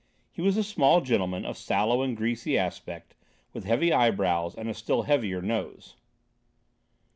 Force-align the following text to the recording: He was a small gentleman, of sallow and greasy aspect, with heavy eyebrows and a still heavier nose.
He 0.31 0.41
was 0.41 0.57
a 0.57 0.63
small 0.63 1.01
gentleman, 1.01 1.45
of 1.45 1.59
sallow 1.59 2.01
and 2.01 2.17
greasy 2.17 2.57
aspect, 2.57 3.13
with 3.53 3.65
heavy 3.65 3.93
eyebrows 3.93 4.55
and 4.55 4.67
a 4.67 4.73
still 4.73 5.03
heavier 5.03 5.43
nose. 5.43 5.95